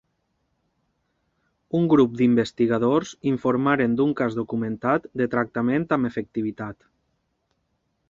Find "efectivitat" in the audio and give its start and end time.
6.15-6.85